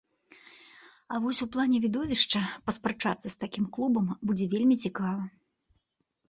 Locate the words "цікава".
4.87-5.23